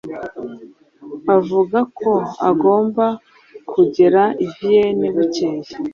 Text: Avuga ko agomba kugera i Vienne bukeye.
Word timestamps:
Avuga 1.35 1.79
ko 1.99 2.11
agomba 2.49 3.05
kugera 3.71 4.23
i 4.43 4.45
Vienne 4.53 5.07
bukeye. 5.15 5.69